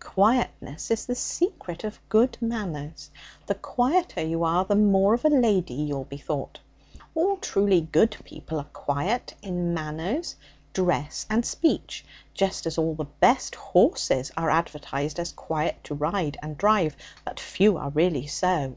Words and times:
'Quietness 0.00 0.90
is 0.90 1.04
the 1.04 1.14
secret 1.14 1.84
of 1.84 2.00
good 2.08 2.38
manners. 2.40 3.10
The 3.48 3.54
quieter 3.54 4.22
you 4.22 4.42
are, 4.42 4.64
the 4.64 4.74
more 4.74 5.12
of 5.12 5.26
a 5.26 5.28
lady 5.28 5.74
you'll 5.74 6.04
be 6.06 6.16
thought. 6.16 6.58
All 7.14 7.36
truly 7.36 7.82
good 7.82 8.16
people 8.24 8.56
are 8.58 8.70
quiet 8.72 9.34
in 9.42 9.74
manners, 9.74 10.36
dress, 10.72 11.26
and 11.28 11.44
speech, 11.44 12.02
just 12.32 12.64
as 12.64 12.78
all 12.78 12.94
the 12.94 13.04
best 13.04 13.56
horses 13.56 14.32
are 14.38 14.48
advertised 14.48 15.18
as 15.18 15.32
quiet 15.32 15.84
to 15.84 15.94
ride 15.94 16.38
and 16.42 16.56
drive, 16.56 16.96
but 17.26 17.38
few 17.38 17.76
are 17.76 17.90
really 17.90 18.26
so.' 18.26 18.74